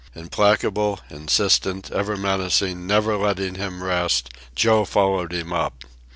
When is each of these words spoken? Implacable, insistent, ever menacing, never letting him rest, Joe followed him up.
Implacable, 0.15 0.99
insistent, 1.11 1.91
ever 1.91 2.17
menacing, 2.17 2.87
never 2.87 3.15
letting 3.17 3.53
him 3.53 3.83
rest, 3.83 4.29
Joe 4.55 4.83
followed 4.83 5.31
him 5.31 5.53
up. 5.53 5.83